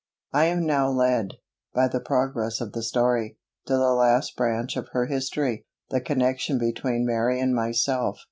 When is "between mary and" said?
6.57-7.53